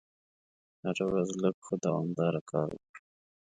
[0.83, 3.01] هره ورځ لږ خو دوامداره کار وکړه.